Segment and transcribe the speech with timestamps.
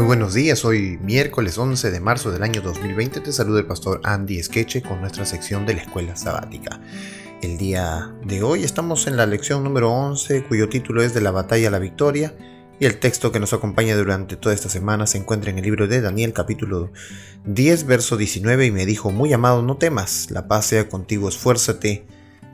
[0.00, 4.00] Muy buenos días, hoy miércoles 11 de marzo del año 2020 te saluda el pastor
[4.02, 6.80] Andy Skeche con nuestra sección de la escuela sabática.
[7.42, 11.32] El día de hoy estamos en la lección número 11 cuyo título es de la
[11.32, 12.34] batalla a la victoria
[12.80, 15.86] y el texto que nos acompaña durante toda esta semana se encuentra en el libro
[15.86, 16.90] de Daniel capítulo
[17.44, 22.06] 10 verso 19 y me dijo muy amado no temas, la paz sea contigo, esfuérzate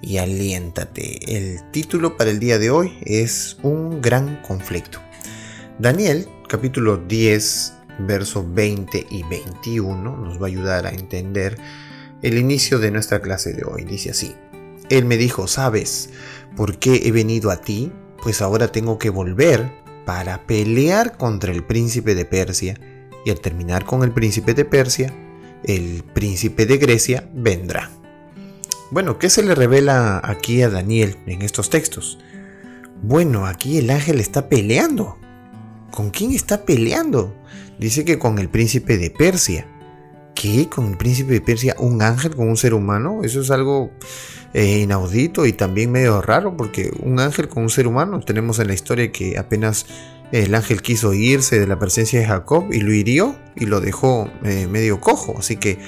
[0.03, 1.37] y aliéntate.
[1.37, 4.99] El título para el día de hoy es un gran conflicto.
[5.79, 11.57] Daniel capítulo 10 verso 20 y 21 nos va a ayudar a entender
[12.23, 13.85] el inicio de nuestra clase de hoy.
[13.85, 14.35] Dice así,
[14.89, 16.11] Él me dijo, ¿sabes
[16.57, 17.93] por qué he venido a ti?
[18.23, 19.71] Pues ahora tengo que volver
[20.05, 22.79] para pelear contra el príncipe de Persia,
[23.25, 25.13] y al terminar con el príncipe de Persia,
[25.65, 27.91] el príncipe de Grecia vendrá.
[28.93, 32.19] Bueno, ¿qué se le revela aquí a Daniel en estos textos?
[33.03, 35.19] Bueno, aquí el ángel está peleando.
[35.97, 37.35] ¿Con quién está peleando?
[37.79, 39.67] Dice que con el príncipe de Persia.
[40.35, 40.69] ¿Qué?
[40.69, 41.75] ¿Con el príncipe de Persia?
[41.79, 43.23] ¿Un ángel con un ser humano?
[43.25, 43.91] Eso es algo
[44.53, 48.67] eh, inaudito y también medio raro porque un ángel con un ser humano tenemos en
[48.67, 49.87] la historia que apenas
[50.33, 54.31] el ángel quiso irse de la presencia de Jacob y lo hirió y lo dejó
[54.45, 55.79] eh, medio cojo así que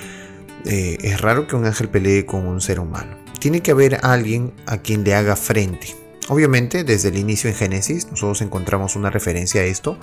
[0.64, 4.54] eh, es raro que un ángel pelee con un ser humano tiene que haber alguien
[4.64, 9.62] a quien le haga frente obviamente desde el inicio en Génesis nosotros encontramos una referencia
[9.62, 9.98] a esto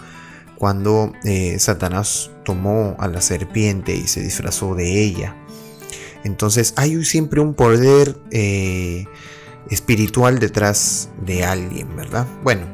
[0.58, 1.12] cuando
[1.58, 5.36] Satanás tomó a la serpiente y se disfrazó de ella
[6.26, 9.06] entonces hay siempre un poder eh,
[9.70, 12.26] espiritual detrás de alguien, ¿verdad?
[12.44, 12.66] Bueno,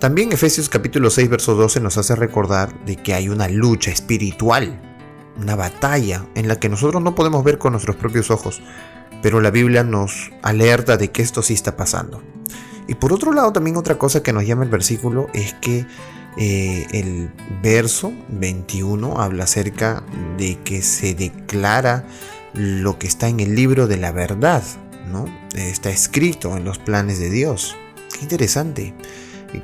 [0.00, 4.80] también Efesios capítulo 6, verso 12 nos hace recordar de que hay una lucha espiritual,
[5.36, 8.62] una batalla en la que nosotros no podemos ver con nuestros propios ojos,
[9.22, 12.22] pero la Biblia nos alerta de que esto sí está pasando.
[12.88, 15.86] Y por otro lado, también otra cosa que nos llama el versículo es que
[16.38, 17.30] eh, el
[17.62, 20.02] verso 21 habla acerca
[20.36, 22.06] de que se declara
[22.52, 24.62] lo que está en el libro de la verdad,
[25.10, 25.26] ¿no?
[25.54, 27.76] Está escrito en los planes de Dios.
[28.12, 28.94] Qué interesante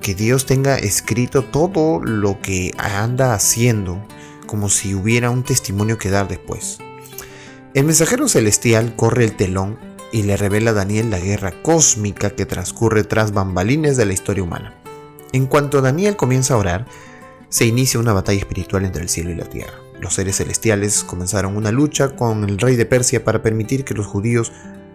[0.00, 4.04] que Dios tenga escrito todo lo que anda haciendo,
[4.46, 6.78] como si hubiera un testimonio que dar después.
[7.74, 9.78] El mensajero celestial corre el telón
[10.12, 14.44] y le revela a Daniel la guerra cósmica que transcurre tras bambalines de la historia
[14.44, 14.74] humana.
[15.32, 16.86] En cuanto Daniel comienza a orar,
[17.48, 19.72] se inicia una batalla espiritual entre el cielo y la tierra.
[20.00, 24.06] Los seres celestiales comenzaron una lucha con el rey de Persia para permitir que los
[24.06, 24.52] judíos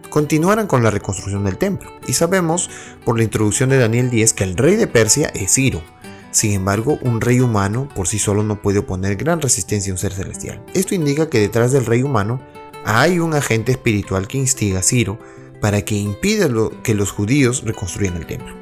[0.09, 1.91] continuaran con la reconstrucción del templo.
[2.07, 2.69] Y sabemos
[3.05, 5.81] por la introducción de Daniel 10 que el rey de Persia es Ciro.
[6.31, 9.97] Sin embargo, un rey humano por sí solo no puede oponer gran resistencia a un
[9.97, 10.63] ser celestial.
[10.73, 12.41] Esto indica que detrás del rey humano
[12.89, 15.19] hay un agente espiritual que instiga a Ciro
[15.59, 16.47] para que impida
[16.83, 18.55] que los judíos reconstruyan el templo.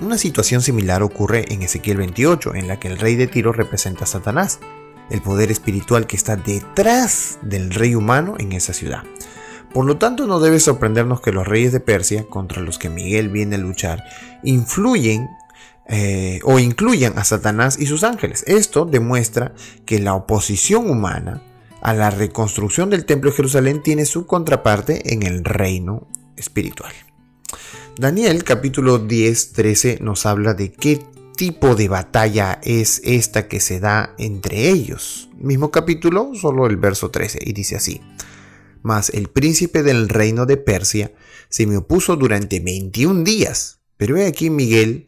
[0.00, 4.02] Una situación similar ocurre en Ezequiel 28, en la que el rey de Tiro representa
[4.02, 4.58] a Satanás,
[5.10, 9.04] el poder espiritual que está detrás del rey humano en esa ciudad.
[9.72, 13.28] Por lo tanto, no debe sorprendernos que los reyes de Persia, contra los que Miguel
[13.28, 14.02] viene a luchar,
[14.42, 15.28] influyen
[15.86, 18.42] eh, o incluyan a Satanás y sus ángeles.
[18.48, 21.42] Esto demuestra que la oposición humana
[21.86, 26.92] a la reconstrucción del templo de Jerusalén tiene su contraparte en el reino espiritual.
[27.96, 31.00] Daniel capítulo 10, 13 nos habla de qué
[31.36, 35.28] tipo de batalla es esta que se da entre ellos.
[35.38, 38.00] Mismo capítulo, solo el verso 13, y dice así.
[38.82, 41.12] Mas el príncipe del reino de Persia
[41.50, 45.06] se me opuso durante 21 días, pero he aquí Miguel,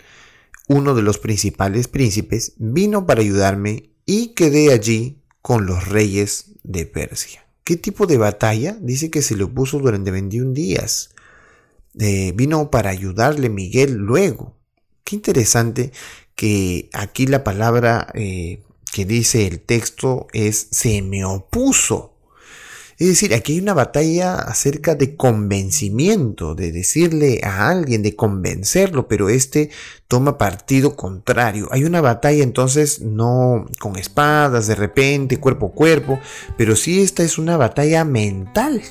[0.69, 6.87] uno de los principales príncipes, vino para ayudarme y quedé allí con los reyes de
[6.87, 7.45] Persia.
[7.65, 8.77] ¿Qué tipo de batalla?
[8.81, 11.11] Dice que se le opuso durante 21 días.
[11.99, 14.57] Eh, vino para ayudarle Miguel luego.
[15.03, 15.91] Qué interesante
[16.37, 18.63] que aquí la palabra eh,
[18.93, 22.15] que dice el texto es se me opuso.
[22.99, 29.07] Es decir, aquí hay una batalla acerca de convencimiento, de decirle a alguien, de convencerlo,
[29.07, 29.71] pero este
[30.09, 31.69] toma partido contrario.
[31.71, 36.19] Hay una batalla entonces no con espadas de repente, cuerpo a cuerpo,
[36.57, 38.83] pero sí esta es una batalla mental.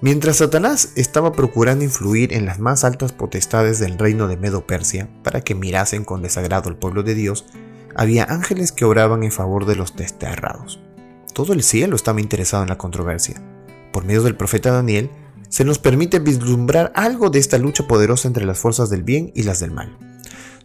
[0.00, 5.42] Mientras Satanás estaba procurando influir en las más altas potestades del reino de Medo-Persia para
[5.42, 7.44] que mirasen con desagrado al pueblo de Dios,
[7.94, 10.80] había ángeles que oraban en favor de los desterrados.
[11.32, 13.42] Todo el cielo estaba interesado en la controversia.
[13.90, 15.10] Por medio del profeta Daniel,
[15.48, 19.42] se nos permite vislumbrar algo de esta lucha poderosa entre las fuerzas del bien y
[19.44, 19.96] las del mal.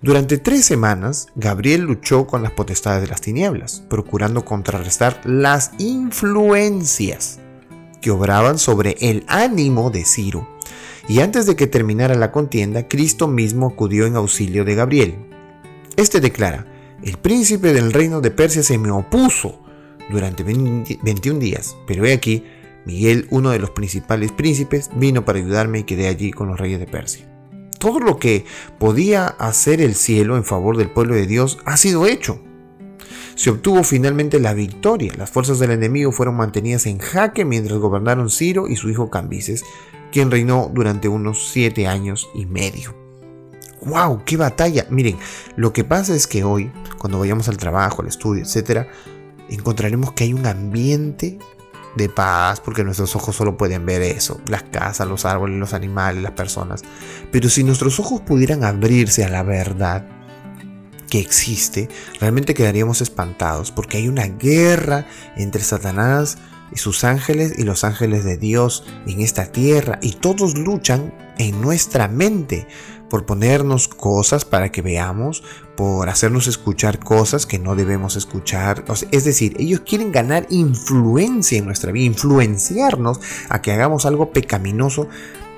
[0.02, 7.40] Durante tres semanas, Gabriel luchó con las potestades de las tinieblas, procurando contrarrestar las influencias
[8.02, 10.48] que obraban sobre el ánimo de Ciro.
[11.08, 15.16] Y antes de que terminara la contienda, Cristo mismo acudió en auxilio de Gabriel.
[15.96, 16.68] Este declara,
[17.02, 19.67] el príncipe del reino de Persia se me opuso
[20.10, 22.46] durante 21 días, pero he aquí,
[22.86, 26.80] Miguel, uno de los principales príncipes, vino para ayudarme y quedé allí con los reyes
[26.80, 27.28] de Persia.
[27.80, 28.46] Todo lo que
[28.80, 32.42] podía hacer el cielo en favor del pueblo de Dios ha sido hecho.
[33.36, 35.14] Se obtuvo finalmente la victoria.
[35.16, 39.64] Las fuerzas del enemigo fueron mantenidas en jaque mientras gobernaron Ciro y su hijo Cambises,
[40.12, 42.96] quien reinó durante unos siete años y medio.
[43.86, 44.24] ¡Wow!
[44.26, 44.88] ¡Qué batalla!
[44.90, 45.18] Miren,
[45.56, 48.88] lo que pasa es que hoy, cuando vayamos al trabajo, al estudio, etc.,
[49.50, 51.38] encontraremos que hay un ambiente
[51.96, 56.22] de paz, porque nuestros ojos solo pueden ver eso, las casas, los árboles, los animales,
[56.22, 56.84] las personas.
[57.32, 60.08] Pero si nuestros ojos pudieran abrirse a la verdad
[61.10, 61.90] que existe,
[62.20, 66.38] realmente quedaríamos espantados, porque hay una guerra entre Satanás
[66.72, 71.62] y sus ángeles y los ángeles de Dios en esta tierra, y todos luchan en
[71.62, 72.68] nuestra mente
[73.10, 75.44] por ponernos cosas para que veamos,
[75.76, 78.84] por hacernos escuchar cosas que no debemos escuchar.
[79.12, 83.20] es decir, ellos quieren ganar influencia en nuestra vida, influenciarnos
[83.50, 85.08] a que hagamos algo pecaminoso.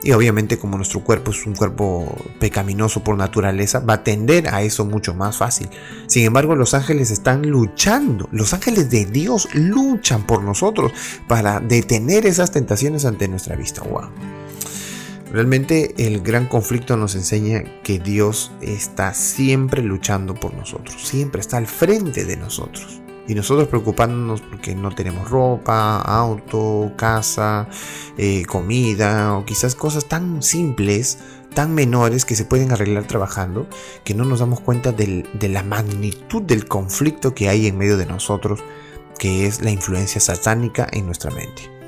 [0.02, 4.62] Y obviamente como nuestro cuerpo es un cuerpo pecaminoso por naturaleza, va a tender a
[4.62, 5.70] eso mucho más fácil.
[6.08, 8.30] Sin embargo, los ángeles están luchando.
[8.32, 10.94] Los ángeles de Dios luchan por nosotros
[11.28, 13.82] para detener esas tentaciones ante nuestra vista.
[13.82, 14.39] Wow.
[15.32, 21.58] Realmente el gran conflicto nos enseña que Dios está siempre luchando por nosotros, siempre está
[21.58, 23.02] al frente de nosotros.
[23.28, 27.68] Y nosotros preocupándonos porque no tenemos ropa, auto, casa,
[28.18, 31.20] eh, comida o quizás cosas tan simples,
[31.54, 33.68] tan menores que se pueden arreglar trabajando,
[34.04, 38.08] que no nos damos cuenta de la magnitud del conflicto que hay en medio de
[38.08, 38.64] nosotros,
[39.20, 41.79] que es la influencia satánica en nuestra mente.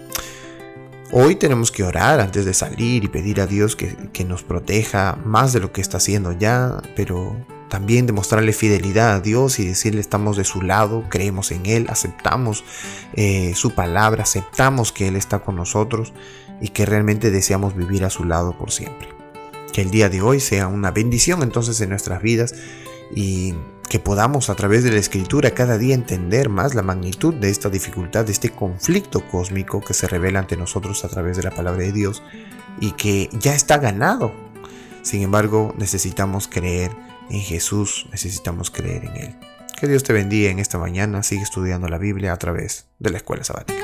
[1.13, 5.51] Hoy tenemos que orar antes de salir y pedir a Dios que, nos proteja más
[5.51, 7.35] de lo que está haciendo ya, pero
[7.69, 12.63] también demostrarle fidelidad a Dios y decirle estamos de su lado, creemos en Él, aceptamos
[13.13, 16.13] eh, su palabra, aceptamos que Él está con nosotros
[16.61, 19.09] y que realmente deseamos vivir a su lado por siempre.
[19.73, 22.55] Que el día de hoy sea una bendición entonces en nuestras vidas
[23.13, 23.53] y
[23.91, 27.69] que podamos a través de la escritura cada día entender más la magnitud de esta
[27.69, 31.81] dificultad, de este conflicto cósmico que se revela ante nosotros a través de la palabra
[31.81, 32.23] de Dios
[32.79, 34.31] y que ya está ganado.
[35.01, 36.91] Sin embargo, necesitamos creer
[37.29, 39.35] en Jesús, necesitamos creer en Él.
[39.77, 43.17] Que Dios te bendiga en esta mañana, sigue estudiando la Biblia a través de la
[43.17, 43.83] escuela sabática.